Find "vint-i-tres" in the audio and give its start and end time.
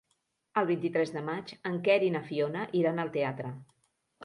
0.69-1.13